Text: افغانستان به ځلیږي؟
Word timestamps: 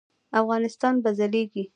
افغانستان 0.41 0.93
به 1.03 1.09
ځلیږي؟ 1.17 1.63